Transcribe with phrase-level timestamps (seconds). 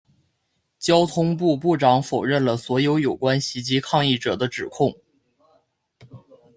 [0.79, 4.95] 交通部部长否认了所有有关袭击抗议者的指控。